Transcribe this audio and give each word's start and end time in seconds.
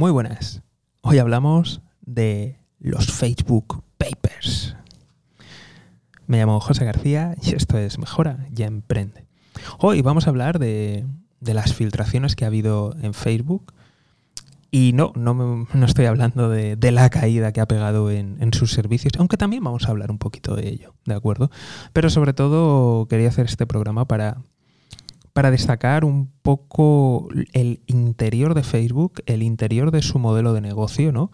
Muy 0.00 0.12
buenas. 0.12 0.62
Hoy 1.02 1.18
hablamos 1.18 1.82
de 2.00 2.56
los 2.78 3.12
Facebook 3.12 3.84
Papers. 3.98 4.74
Me 6.26 6.38
llamo 6.38 6.58
José 6.58 6.86
García 6.86 7.36
y 7.42 7.54
esto 7.54 7.76
es 7.76 7.98
Mejora 7.98 8.46
y 8.56 8.62
Emprende. 8.62 9.26
Hoy 9.78 10.00
vamos 10.00 10.26
a 10.26 10.30
hablar 10.30 10.58
de, 10.58 11.04
las 11.40 11.74
filtraciones 11.74 12.34
que 12.34 12.44
ha 12.44 12.48
habido 12.48 12.96
en 13.02 13.12
Facebook. 13.12 13.74
Y 14.70 14.94
no, 14.94 15.12
no, 15.16 15.66
estoy 15.84 16.06
hablando 16.06 16.48
de, 16.48 16.78
la 16.92 17.10
caída 17.10 17.52
que 17.52 17.60
ha 17.60 17.68
pegado 17.68 18.10
en, 18.10 18.38
en, 18.40 18.54
sus 18.54 18.72
servicios, 18.72 19.12
aunque 19.18 19.36
también 19.36 19.62
vamos 19.62 19.86
a 19.86 19.90
hablar 19.90 20.10
un 20.10 20.18
poquito 20.18 20.56
de 20.56 20.66
ello, 20.66 20.94
¿de 21.04 21.12
acuerdo? 21.12 21.50
Pero 21.92 22.08
sobre 22.08 22.32
todo 22.32 23.06
quería 23.06 23.28
hacer 23.28 23.44
este 23.44 23.66
programa 23.66 24.06
para, 24.06 24.38
para 25.40 25.50
destacar 25.50 26.04
un 26.04 26.30
poco 26.42 27.26
el 27.54 27.80
interior 27.86 28.52
de 28.52 28.62
Facebook, 28.62 29.22
el 29.24 29.42
interior 29.42 29.90
de 29.90 30.02
su 30.02 30.18
modelo 30.18 30.52
de 30.52 30.60
negocio, 30.60 31.12
¿no? 31.12 31.30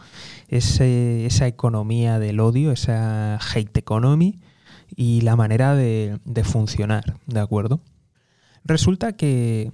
esa 0.46 1.48
economía 1.48 2.20
del 2.20 2.38
odio, 2.38 2.70
esa 2.70 3.36
hate 3.36 3.76
economy 3.76 4.38
y 4.94 5.22
la 5.22 5.34
manera 5.34 5.74
de, 5.74 6.20
funcionar, 6.44 7.18
¿de 7.26 7.40
acuerdo? 7.40 7.80
Resulta 8.62 9.14
que, 9.14 9.72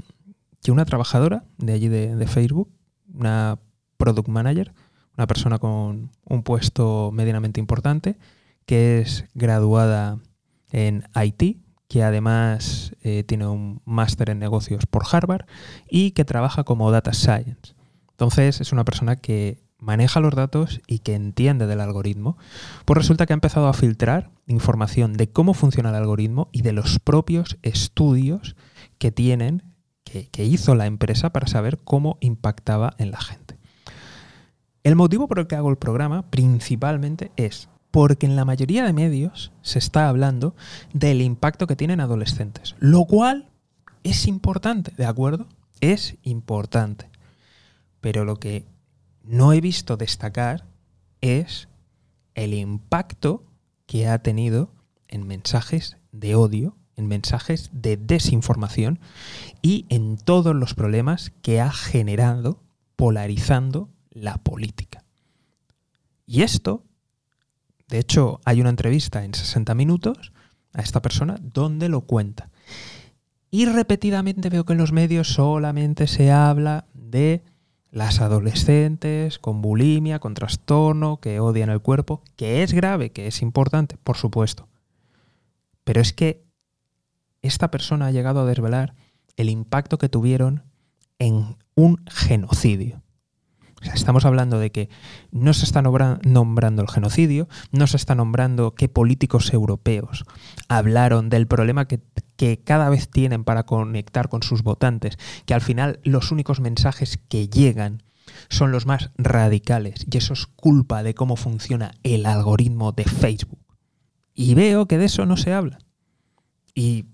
una 0.67 0.87
trabajadora 0.87 1.45
de 1.59 1.75
allí 1.75 1.89
de, 1.89 2.27
Facebook, 2.27 2.71
una 3.13 3.59
product 3.99 4.29
manager, 4.29 4.73
una 5.19 5.27
persona 5.27 5.59
con 5.59 6.11
un 6.25 6.43
puesto 6.43 7.11
medianamente 7.13 7.61
importante, 7.61 8.17
que 8.65 9.01
es 9.01 9.27
graduada 9.35 10.21
en 10.71 11.05
IT, 11.23 11.62
que 11.93 12.03
además 12.03 12.97
eh, 13.03 13.23
tiene 13.23 13.47
un 13.47 13.83
máster 13.85 14.31
en 14.31 14.39
negocios 14.39 14.87
por 14.87 15.03
Harvard 15.13 15.45
y 15.91 16.13
que 16.13 16.25
trabaja 16.25 16.65
como 16.65 16.91
data 16.91 17.13
science. 17.13 17.75
Entonces 18.13 18.63
es 18.63 18.73
una 18.73 18.87
persona 18.87 19.17
que 19.17 19.63
maneja 19.77 20.19
los 20.19 20.35
datos 20.35 20.81
y 20.87 21.01
que 21.01 21.15
entiende 21.15 21.67
del 21.67 21.83
algoritmo, 21.83 22.39
pues 22.87 22.97
resulta 22.97 23.27
que 23.27 23.35
ha 23.35 23.41
empezado 23.41 23.69
a 23.69 23.75
filtrar 23.75 24.31
información 24.47 25.13
de 25.13 25.29
cómo 25.29 25.53
funciona 25.53 25.91
el 25.91 25.97
algoritmo 25.97 26.49
y 26.51 26.63
de 26.63 26.73
los 26.73 26.99
propios 26.99 27.59
estudios 27.61 28.57
que 28.97 29.13
tienen, 29.13 29.63
que, 30.03 30.29
que 30.29 30.47
hizo 30.47 30.75
la 30.75 30.87
empresa 30.87 31.31
para 31.31 31.47
saber 31.47 31.79
cómo 31.85 32.17
impactaba 32.21 32.95
en 32.97 33.11
la 33.11 33.21
gente. 33.21 33.59
El 34.83 34.97
motivo 34.97 35.29
por 35.29 35.41
el 35.41 35.47
que 35.47 35.57
hago 35.57 35.69
el 35.69 35.77
programa 35.77 36.31
principalmente 36.31 37.33
es 37.37 37.69
porque 37.93 38.27
en 38.27 38.35
la 38.35 38.45
mayoría 38.45 38.85
de 38.85 38.93
medios 38.93 39.53
se 39.61 39.79
está 39.79 40.09
hablando 40.09 40.57
del 40.93 41.21
impacto 41.21 41.69
que 41.69 41.77
tienen 41.77 42.01
adolescentes, 42.01 42.75
lo 42.81 43.05
cual 43.05 43.51
es 44.03 44.27
importante, 44.27 44.93
¿de 44.97 45.07
acuerdo? 45.07 45.47
Es 45.81 46.17
importante. 46.23 47.11
Pero 48.01 48.25
lo 48.25 48.37
que 48.37 48.65
no 49.23 49.53
he 49.53 49.61
visto 49.61 49.97
destacar 49.97 50.65
es 51.21 51.69
el 52.35 52.55
impacto 52.55 53.45
que 53.87 54.09
ha 54.09 54.23
tenido 54.23 54.71
en 55.07 55.27
mensajes 55.27 55.99
de 56.13 56.35
odio, 56.35 56.77
en 56.97 57.07
mensajes 57.07 57.71
de 57.75 57.99
desinformación 57.99 59.01
y 59.61 59.85
en 59.91 60.17
todos 60.17 60.57
los 60.57 60.75
problemas 60.75 61.31
que 61.43 61.61
ha 61.61 61.71
generado 61.71 62.59
polarizando 62.97 63.91
la 64.11 64.39
política. 64.39 65.05
Y 66.27 66.41
esto 66.41 66.85
de 67.93 67.99
hecho, 67.99 68.41
hay 68.47 68.63
una 68.63 68.71
entrevista 68.71 69.23
en 69.23 69.35
60 69.35 69.75
minutos 69.75 70.33
a 70.73 70.81
esta 70.81 71.03
persona 71.03 71.37
donde 71.43 71.91
lo 71.91 72.01
cuenta. 72.01 72.49
Y 73.51 73.67
repetidamente 73.67 74.49
veo 74.49 74.65
que 74.65 74.73
en 74.73 74.79
los 74.79 74.93
medios 74.93 75.29
solamente 75.29 76.07
se 76.07 76.33
habla 76.33 76.87
de 76.95 77.43
las 77.91 78.23
adolescentes 78.23 79.39
con 79.39 79.61
bulimia, 79.61 80.21
con 80.21 80.33
trastorno, 80.33 81.21
que 81.21 81.39
odian 81.39 81.69
el 81.69 81.81
cuerpo, 81.81 82.23
que 82.37 82.63
es 82.63 82.73
grave, 82.73 83.13
que 83.13 83.27
es 83.27 83.43
importante, 83.43 83.99
por 84.03 84.17
supuesto. 84.17 84.69
Pero 85.85 86.01
es 86.01 86.15
que 86.15 86.47
esta 87.43 87.71
persona 87.71 88.07
ha 88.07 88.11
llegado 88.11 88.41
a 88.41 88.47
desvelar 88.47 88.95
el 89.37 89.51
impacto 89.51 89.99
que 89.99 90.09
tuvieron 90.09 90.63
en 91.19 91.59
un 91.75 92.03
genocidio 92.07 93.02
estamos 93.95 94.25
hablando 94.25 94.59
de 94.59 94.71
que 94.71 94.89
no 95.31 95.53
se 95.55 95.65
está 95.65 95.83
nombrando 95.83 96.83
el 96.83 96.89
genocidio, 96.89 97.49
no 97.71 97.87
se 97.87 97.97
está 97.97 98.15
nombrando 98.15 98.75
qué 98.75 98.89
políticos 98.89 99.53
europeos 99.53 100.25
hablaron 100.69 101.29
del 101.29 101.47
problema 101.47 101.87
que, 101.87 102.01
que 102.37 102.59
cada 102.63 102.89
vez 102.91 103.09
tienen 103.09 103.45
para 103.45 103.65
conectar 103.65 104.29
con 104.29 104.43
sus 104.43 104.63
votantes, 104.63 105.19
que 105.47 105.55
al 105.55 105.61
final 105.61 106.01
los 106.05 106.33
únicos 106.33 106.61
mensajes 106.61 107.19
que 107.29 107.49
llegan 107.49 108.03
son 108.49 108.73
los 108.73 108.87
más 108.87 109.11
radicales 109.17 110.07
y 110.11 110.17
eso 110.17 110.33
es 110.33 110.47
culpa 110.47 111.03
de 111.03 111.15
cómo 111.15 111.37
funciona 111.37 111.93
el 112.03 112.27
algoritmo 112.27 112.93
de 112.93 113.05
Facebook. 113.05 113.59
Y 114.35 114.55
veo 114.55 114.87
que 114.87 114.99
de 114.99 115.07
eso 115.07 115.27
no 115.27 115.37
se 115.37 115.53
habla. 115.53 115.79
Y 116.75 117.07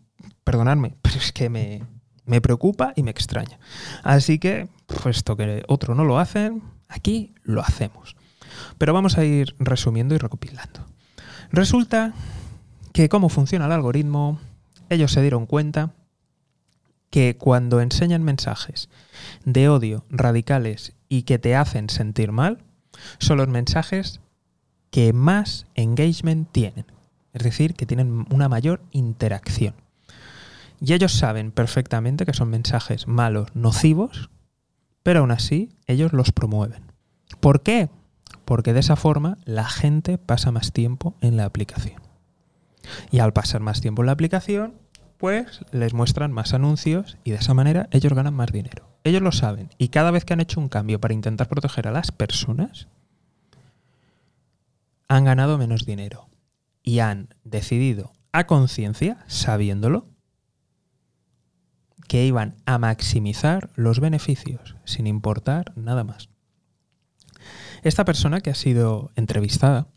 perdonadme, 0.44 0.96
pero 1.02 1.16
es 1.16 1.32
que 1.32 1.48
me, 1.48 1.82
me 2.28 2.40
preocupa 2.40 2.92
y 2.94 3.02
me 3.02 3.10
extraña. 3.10 3.58
Así 4.04 4.38
que, 4.38 4.68
puesto 4.86 5.36
que 5.36 5.64
otro 5.66 5.94
no 5.94 6.04
lo 6.04 6.18
hacen, 6.18 6.62
aquí 6.88 7.34
lo 7.42 7.62
hacemos. 7.62 8.16
Pero 8.76 8.92
vamos 8.92 9.18
a 9.18 9.24
ir 9.24 9.56
resumiendo 9.58 10.14
y 10.14 10.18
recopilando. 10.18 10.86
Resulta 11.50 12.12
que 12.92 13.08
cómo 13.08 13.28
funciona 13.28 13.66
el 13.66 13.72
algoritmo, 13.72 14.38
ellos 14.90 15.12
se 15.12 15.22
dieron 15.22 15.46
cuenta 15.46 15.94
que 17.10 17.36
cuando 17.36 17.80
enseñan 17.80 18.22
mensajes 18.22 18.90
de 19.44 19.68
odio 19.68 20.04
radicales 20.10 20.92
y 21.08 21.22
que 21.22 21.38
te 21.38 21.56
hacen 21.56 21.88
sentir 21.88 22.32
mal, 22.32 22.58
son 23.18 23.38
los 23.38 23.48
mensajes 23.48 24.20
que 24.90 25.14
más 25.14 25.66
engagement 25.74 26.50
tienen. 26.52 26.84
Es 27.32 27.42
decir, 27.42 27.74
que 27.74 27.86
tienen 27.86 28.26
una 28.30 28.48
mayor 28.48 28.82
interacción. 28.90 29.74
Y 30.80 30.92
ellos 30.92 31.12
saben 31.12 31.50
perfectamente 31.50 32.24
que 32.24 32.34
son 32.34 32.50
mensajes 32.50 33.08
malos, 33.08 33.48
nocivos, 33.54 34.30
pero 35.02 35.20
aún 35.20 35.30
así 35.30 35.70
ellos 35.86 36.12
los 36.12 36.32
promueven. 36.32 36.92
¿Por 37.40 37.62
qué? 37.62 37.90
Porque 38.44 38.72
de 38.72 38.80
esa 38.80 38.96
forma 38.96 39.38
la 39.44 39.64
gente 39.64 40.18
pasa 40.18 40.52
más 40.52 40.72
tiempo 40.72 41.16
en 41.20 41.36
la 41.36 41.44
aplicación. 41.44 42.00
Y 43.10 43.18
al 43.18 43.32
pasar 43.32 43.60
más 43.60 43.80
tiempo 43.80 44.02
en 44.02 44.06
la 44.06 44.12
aplicación, 44.12 44.74
pues 45.18 45.60
les 45.72 45.94
muestran 45.94 46.32
más 46.32 46.54
anuncios 46.54 47.18
y 47.24 47.32
de 47.32 47.38
esa 47.38 47.52
manera 47.52 47.88
ellos 47.90 48.12
ganan 48.12 48.34
más 48.34 48.52
dinero. 48.52 48.88
Ellos 49.04 49.22
lo 49.22 49.32
saben 49.32 49.70
y 49.78 49.88
cada 49.88 50.10
vez 50.10 50.24
que 50.24 50.32
han 50.32 50.40
hecho 50.40 50.60
un 50.60 50.68
cambio 50.68 51.00
para 51.00 51.14
intentar 51.14 51.48
proteger 51.48 51.88
a 51.88 51.92
las 51.92 52.12
personas, 52.12 52.88
han 55.08 55.24
ganado 55.24 55.58
menos 55.58 55.86
dinero 55.86 56.28
y 56.82 57.00
han 57.00 57.34
decidido 57.44 58.12
a 58.32 58.46
conciencia, 58.46 59.24
sabiéndolo, 59.26 60.06
que 62.08 62.24
iban 62.24 62.56
a 62.66 62.78
maximizar 62.78 63.70
los 63.76 64.00
beneficios 64.00 64.76
sin 64.84 65.06
importar 65.06 65.72
nada 65.76 66.02
más. 66.02 66.30
Esta 67.82 68.04
persona 68.04 68.40
que 68.40 68.50
ha 68.50 68.54
sido 68.54 69.12
entrevistada, 69.14 69.88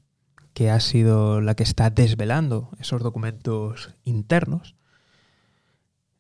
que 0.54 0.70
ha 0.70 0.80
sido 0.80 1.42
la 1.42 1.56
que 1.56 1.64
está 1.64 1.90
desvelando 1.90 2.70
esos 2.80 3.02
documentos 3.02 3.96
internos, 4.04 4.76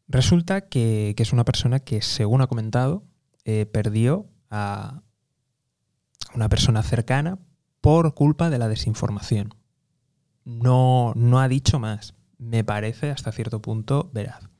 resulta 0.07 0.61
que, 0.61 1.13
es 1.17 1.33
una 1.33 1.45
persona 1.45 1.79
que, 1.79 2.01
según 2.01 2.41
ha 2.41 2.47
comentado, 2.47 3.03
eh, 3.43 3.65
perdió 3.65 4.29
a 4.49 5.03
una 6.33 6.49
persona 6.49 6.81
cercana 6.83 7.37
por 7.81 8.13
culpa 8.13 8.49
de 8.49 8.57
la 8.57 8.69
desinformación. 8.69 9.53
No, 10.45 11.13
no 11.15 11.39
ha 11.39 11.47
dicho 11.47 11.79
más. 11.79 12.15
Me 12.37 12.63
parece 12.63 13.11
hasta 13.11 13.31
cierto 13.31 13.61
punto 13.61 14.09
veraz. 14.13 14.50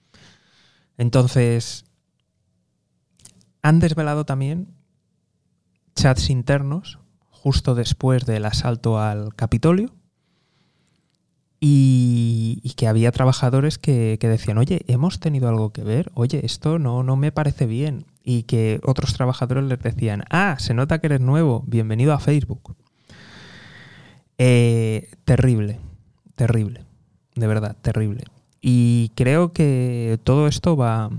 Entonces, 1.02 1.86
han 3.64 3.80
desvelado 3.80 4.24
también 4.24 4.68
chats 5.96 6.30
internos 6.30 7.00
justo 7.32 7.74
después 7.74 8.28
del 8.28 8.46
asalto 8.46 9.00
al 9.00 9.34
Capitolio 9.34 9.96
y, 11.60 12.72
que 12.78 12.88
había 12.88 13.12
trabajadores 13.12 13.80
que, 13.80 14.20
decían, 14.22 14.60
oye, 14.60 14.86
hemos 14.86 15.20
tenido 15.20 15.50
algo 15.50 15.74
que 15.74 15.84
ver, 15.84 16.12
oye, 16.14 16.46
esto 16.46 16.78
no, 16.78 17.02
no 17.02 17.16
me 17.16 17.32
parece 17.32 17.66
bien. 17.66 18.06
Y 18.24 18.44
que 18.44 18.80
otros 18.84 19.16
trabajadores 19.16 19.64
les 19.64 19.80
decían, 19.80 20.24
ah, 20.30 20.58
se 20.60 20.76
nota 20.76 21.00
que 21.00 21.08
eres 21.08 21.22
nuevo, 21.22 21.64
bienvenido 21.66 22.14
a 22.14 22.20
Facebook. 22.20 22.76
Eh, 24.38 25.10
terrible, 25.26 25.80
terrible, 26.36 26.86
de 27.34 27.48
verdad, 27.48 27.76
terrible. 27.82 28.26
Y 28.62 29.12
creo 29.16 29.54
que 29.54 30.20
todo 30.24 30.48
esto 30.48 30.78
va, 30.78 31.10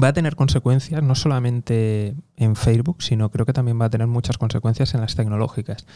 va 0.00 0.08
a 0.08 0.12
tener 0.12 0.36
consecuencias 0.36 1.02
no 1.02 1.14
solamente 1.14 2.14
en 2.36 2.56
Facebook, 2.56 3.02
sino 3.02 3.30
creo 3.30 3.46
que 3.46 3.52
también 3.52 3.80
va 3.80 3.86
a 3.86 3.90
tener 3.90 4.06
muchas 4.06 4.38
consecuencias 4.38 4.94
en 4.94 5.00
las 5.00 5.14
tecnológicas. 5.14 5.86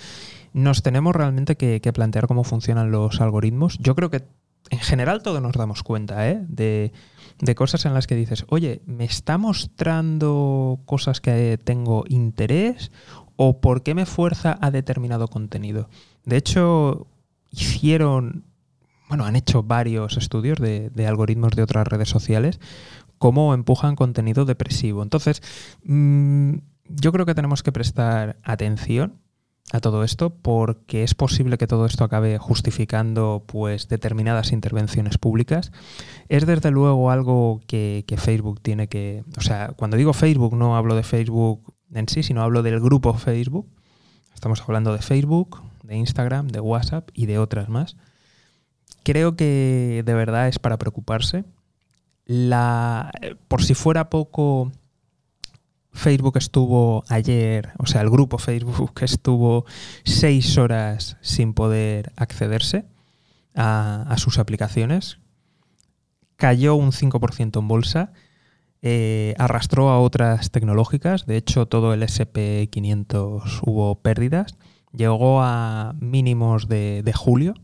Nos 0.52 0.82
tenemos 0.82 1.14
realmente 1.14 1.56
que, 1.56 1.80
plantear 1.92 2.26
cómo 2.26 2.44
funcionan 2.44 2.90
los 2.90 3.20
algoritmos. 3.20 3.78
Yo 3.78 3.94
creo 3.94 4.10
que 4.10 4.24
en 4.70 4.78
general 4.78 5.22
todos 5.22 5.40
nos 5.40 5.52
damos 5.52 5.82
cuenta 5.82 6.28
¿eh? 6.28 6.42
de, 6.48 6.92
de 7.38 7.54
cosas 7.54 7.84
en 7.84 7.94
las 7.94 8.06
que 8.06 8.16
dices, 8.16 8.44
oye, 8.48 8.82
¿me 8.86 9.04
está 9.04 9.38
mostrando 9.38 10.80
cosas 10.86 11.20
que 11.20 11.58
tengo 11.62 12.04
interés 12.08 12.90
o 13.36 13.60
por 13.60 13.82
qué 13.82 13.94
me 13.94 14.06
fuerza 14.06 14.58
a 14.60 14.70
determinado 14.70 15.28
contenido? 15.28 15.88
De 16.24 16.36
hecho, 16.36 17.06
hicieron, 17.50 18.44
bueno, 19.08 19.24
han 19.24 19.36
hecho 19.36 19.62
varios 19.62 20.16
estudios 20.16 20.58
de, 20.58 21.06
algoritmos 21.06 21.52
de 21.52 21.62
otras 21.62 21.86
redes 21.86 22.08
sociales, 22.08 22.60
cómo 23.18 23.54
empujan 23.54 23.96
contenido 23.96 24.44
depresivo. 24.44 25.02
Entonces, 25.02 25.42
mm, 25.84 26.54
yo 26.88 27.12
creo 27.12 27.26
que 27.26 27.34
tenemos 27.34 27.62
que 27.62 27.72
prestar 27.72 28.38
atención 28.42 29.20
a 29.72 29.80
todo 29.80 30.04
esto 30.04 30.30
porque 30.30 31.02
es 31.02 31.14
posible 31.14 31.58
que 31.58 31.66
todo 31.66 31.86
esto 31.86 32.04
acabe 32.04 32.38
justificando 32.38 33.44
pues 33.46 33.88
determinadas 33.88 34.52
intervenciones 34.52 35.18
públicas. 35.18 35.72
Es 36.28 36.46
desde 36.46 36.70
luego 36.70 37.10
algo 37.10 37.60
que, 37.66 38.04
Facebook 38.16 38.60
tiene 38.60 38.88
que... 38.88 39.24
O 39.36 39.40
sea, 39.40 39.72
cuando 39.76 39.96
digo 39.96 40.12
Facebook 40.12 40.56
no 40.56 40.76
hablo 40.76 40.94
de 40.94 41.02
Facebook 41.02 41.74
en 41.92 42.08
sí, 42.08 42.22
sino 42.22 42.42
hablo 42.42 42.62
del 42.62 42.80
grupo 42.80 43.14
Facebook. 43.14 43.68
Estamos 44.34 44.62
hablando 44.62 44.92
de 44.92 44.98
Facebook, 44.98 45.62
de 45.82 45.96
Instagram, 45.96 46.48
de 46.48 46.60
WhatsApp 46.60 47.08
y 47.14 47.26
de 47.26 47.38
otras 47.38 47.68
más. 47.68 47.96
Creo 49.06 49.36
que 49.36 50.02
de 50.04 50.14
verdad 50.14 50.48
es 50.48 50.58
para 50.58 50.78
preocuparse. 50.78 51.44
Por 53.46 53.62
si 53.62 53.74
fuera 53.74 54.10
poco, 54.10 54.72
Facebook 55.92 56.36
estuvo 56.38 57.04
ayer, 57.08 57.70
o 57.78 57.86
sea, 57.86 58.00
el 58.00 58.10
grupo 58.10 58.38
Facebook 58.38 58.92
estuvo 59.02 59.64
seis 60.02 60.58
horas 60.58 61.18
sin 61.20 61.54
poder 61.54 62.12
accederse 62.16 62.84
a, 63.54 64.12
sus 64.18 64.40
aplicaciones. 64.40 65.18
Cayó 66.34 66.74
un 66.74 66.90
5% 66.90 67.60
en 67.60 67.68
bolsa. 67.68 68.12
Eh, 68.82 69.36
arrastró 69.38 69.90
a 69.90 70.00
otras 70.00 70.50
tecnológicas. 70.50 71.26
De 71.26 71.36
hecho, 71.36 71.66
todo 71.66 71.94
el 71.94 72.02
SP500 72.02 73.60
hubo 73.62 74.00
pérdidas. 74.00 74.56
Llegó 74.92 75.42
a 75.42 75.94
mínimos 76.00 76.66
de, 76.66 77.12
julio. 77.14 77.54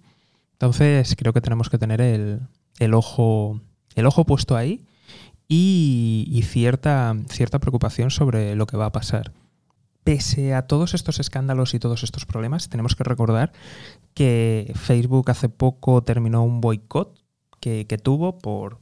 Entonces, 0.63 1.17
creo 1.17 1.33
que 1.33 1.41
tenemos 1.41 1.71
que 1.71 1.77
tener 1.77 2.01
el, 2.01 2.95
ojo, 2.95 3.61
el 3.97 4.07
ojo 4.07 4.25
puesto 4.25 4.57
ahí 4.57 4.87
y, 5.49 6.41
cierta, 6.45 7.17
cierta 7.31 7.59
preocupación 7.59 8.13
sobre 8.13 8.55
lo 8.55 8.65
que 8.69 8.77
va 8.77 8.87
a 8.87 8.93
pasar. 8.93 9.33
Pese 10.05 10.55
a 10.55 10.69
todos 10.69 10.95
estos 10.95 11.19
escándalos 11.19 11.75
y 11.75 11.81
todos 11.81 12.05
estos 12.05 12.27
problemas, 12.27 12.69
tenemos 12.69 12.95
que 12.95 13.03
recordar 13.03 13.53
que 14.15 14.73
Facebook 14.77 15.33
hace 15.33 15.49
poco 15.49 16.05
terminó 16.05 16.45
un 16.45 16.61
boicot 16.61 17.19
que, 17.59 17.85
tuvo 18.01 18.39
por, 18.39 18.79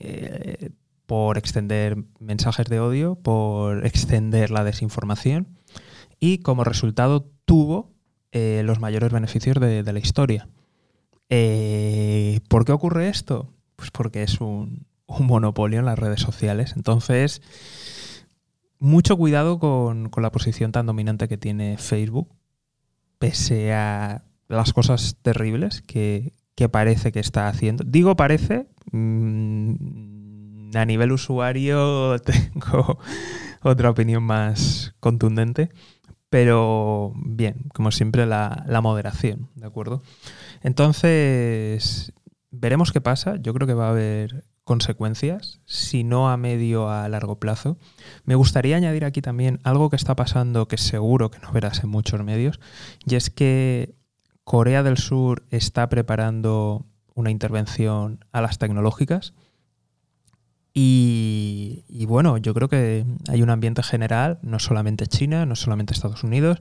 eh, 0.00 0.70
por 1.06 1.38
extender 1.38 1.96
mensajes 2.18 2.66
de 2.66 2.80
odio, 2.80 3.14
por 3.14 3.86
extender 3.86 4.50
la 4.50 4.64
desinformación 4.64 5.46
y 6.18 6.38
como 6.38 6.64
resultado 6.64 7.30
tuvo 7.44 7.95
eh, 8.38 8.62
los 8.62 8.80
mayores 8.80 9.10
beneficios 9.10 9.58
de, 9.58 9.82
la 9.82 9.98
historia. 9.98 10.46
Eh, 11.30 12.40
¿Por 12.50 12.66
qué 12.66 12.72
ocurre 12.72 13.08
esto? 13.08 13.50
Pues 13.76 13.90
porque 13.90 14.22
es 14.22 14.42
un, 14.42 14.84
monopolio 15.08 15.78
en 15.78 15.86
las 15.86 15.98
redes 15.98 16.20
sociales. 16.20 16.74
Entonces, 16.76 17.40
mucho 18.78 19.16
cuidado 19.16 19.58
con, 19.58 20.10
la 20.18 20.30
posición 20.30 20.70
tan 20.70 20.84
dominante 20.84 21.28
que 21.28 21.38
tiene 21.38 21.78
Facebook, 21.78 22.28
pese 23.18 23.72
a 23.72 24.22
las 24.48 24.74
cosas 24.74 25.16
terribles 25.22 25.80
que, 25.80 26.34
parece 26.70 27.12
que 27.12 27.20
está 27.20 27.48
haciendo. 27.48 27.84
Digo 27.86 28.16
parece, 28.16 28.66
mm, 28.92 30.76
a 30.76 30.84
nivel 30.84 31.10
usuario 31.10 32.18
tengo 32.20 32.98
otra 33.62 33.88
opinión 33.88 34.24
más 34.24 34.94
contundente, 35.00 35.70
pero 36.30 37.12
bien, 37.16 37.56
como 37.72 37.90
siempre 37.90 38.26
la, 38.26 38.80
moderación, 38.82 39.48
¿de 39.54 39.66
acuerdo? 39.66 40.02
Entonces, 40.62 42.12
veremos 42.50 42.92
qué 42.92 43.00
pasa. 43.00 43.36
Yo 43.36 43.54
creo 43.54 43.66
que 43.66 43.74
va 43.74 43.86
a 43.86 43.90
haber 43.90 44.44
consecuencias, 44.64 45.60
si 45.64 46.02
no 46.02 46.28
a 46.28 46.36
medio 46.36 46.90
a 46.90 47.08
largo 47.08 47.38
plazo. 47.38 47.78
Me 48.24 48.34
gustaría 48.34 48.76
añadir 48.76 49.04
aquí 49.04 49.22
también 49.22 49.60
algo 49.62 49.90
que 49.90 49.96
está 49.96 50.16
pasando 50.16 50.66
que 50.66 50.76
seguro 50.76 51.30
que 51.30 51.38
no 51.38 51.52
verás 51.52 51.84
en 51.84 51.90
muchos 51.90 52.22
medios, 52.24 52.58
y 53.04 53.14
es 53.14 53.30
que 53.30 53.94
Corea 54.42 54.82
del 54.82 54.98
Sur 54.98 55.44
está 55.50 55.88
preparando 55.88 56.86
una 57.14 57.30
intervención 57.30 58.24
a 58.32 58.40
las 58.40 58.58
tecnológicas 58.58 59.34
y, 60.78 62.04
bueno, 62.04 62.36
yo 62.36 62.52
creo 62.52 62.68
que 62.68 63.06
hay 63.30 63.42
un 63.42 63.48
ambiente 63.48 63.82
general, 63.82 64.38
no 64.42 64.58
solamente 64.58 65.06
China, 65.06 65.46
no 65.46 65.56
solamente 65.56 65.94
Estados 65.94 66.22
Unidos, 66.22 66.60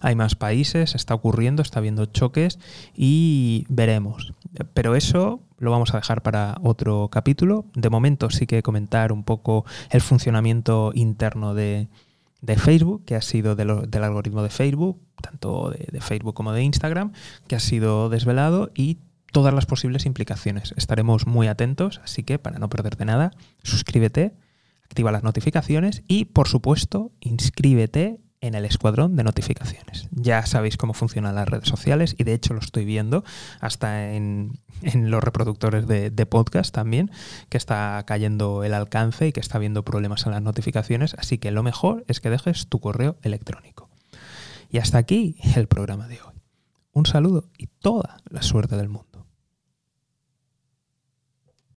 hay 0.00 0.14
más 0.14 0.36
países, 0.36 0.94
está 0.94 1.14
ocurriendo, 1.14 1.62
está 1.62 1.80
habiendo 1.80 2.06
choques 2.06 2.60
y 2.94 3.66
veremos. 3.68 4.34
Pero 4.72 4.94
eso 4.94 5.40
lo 5.58 5.72
vamos 5.72 5.92
a 5.92 5.96
dejar 5.96 6.22
para 6.22 6.58
otro 6.62 7.08
capítulo. 7.10 7.64
De 7.74 7.90
momento 7.90 8.30
sí 8.30 8.46
que 8.46 8.62
comentar 8.62 9.10
un 9.10 9.24
poco 9.24 9.64
el 9.90 10.00
funcionamiento 10.00 10.92
interno 10.94 11.52
de, 11.52 11.88
Facebook, 12.58 13.04
que 13.04 13.16
ha 13.16 13.20
sido 13.20 13.56
del 13.56 14.04
algoritmo 14.04 14.44
de 14.44 14.50
Facebook, 14.50 15.00
tanto 15.20 15.70
de, 15.70 15.88
de 15.90 16.00
Facebook 16.00 16.34
como 16.34 16.52
de 16.52 16.62
Instagram, 16.62 17.10
que 17.48 17.56
ha 17.56 17.60
sido 17.60 18.10
desvelado 18.10 18.70
y 18.76 18.98
todas 19.32 19.54
las 19.54 19.66
posibles 19.66 20.06
implicaciones. 20.06 20.74
Estaremos 20.76 21.26
muy 21.26 21.48
atentos, 21.48 22.00
así 22.04 22.22
que 22.22 22.38
para 22.38 22.58
no 22.58 22.68
perderte 22.68 23.04
nada, 23.04 23.32
suscríbete, 23.62 24.34
activa 24.84 25.12
las 25.12 25.22
notificaciones 25.22 26.02
y, 26.06 26.26
por 26.26 26.48
supuesto, 26.48 27.12
inscríbete 27.20 28.20
en 28.40 28.54
el 28.54 28.64
escuadrón 28.64 29.16
de 29.16 29.24
notificaciones. 29.24 30.08
Ya 30.12 30.44
sabéis 30.46 30.76
cómo 30.76 30.94
funcionan 30.94 31.34
las 31.34 31.48
redes 31.48 31.68
sociales 31.68 32.14
y 32.18 32.24
de 32.24 32.34
hecho 32.34 32.54
lo 32.54 32.60
estoy 32.60 32.84
viendo 32.84 33.24
hasta 33.60 34.12
en, 34.12 34.60
los 34.94 35.22
reproductores 35.22 35.86
de, 35.86 36.10
de, 36.10 36.26
podcast 36.26 36.74
también, 36.74 37.10
que 37.48 37.56
está 37.56 38.02
cayendo 38.06 38.62
el 38.62 38.74
alcance 38.74 39.28
y 39.28 39.32
que 39.32 39.40
está 39.40 39.58
habiendo 39.58 39.84
problemas 39.84 40.26
en 40.26 40.32
las 40.32 40.42
notificaciones, 40.42 41.14
así 41.18 41.38
que 41.38 41.50
lo 41.50 41.62
mejor 41.62 42.04
es 42.08 42.20
que 42.20 42.30
dejes 42.30 42.68
tu 42.68 42.80
correo 42.80 43.16
electrónico. 43.22 43.88
Y 44.70 44.78
hasta 44.78 44.98
aquí 44.98 45.36
el 45.56 45.66
programa 45.66 46.08
de 46.08 46.20
hoy. 46.20 46.34
Un 46.92 47.06
saludo 47.06 47.50
y 47.58 47.66
toda 47.66 48.18
la 48.30 48.42
suerte 48.42 48.76
del 48.76 48.88
mundo. 48.88 49.05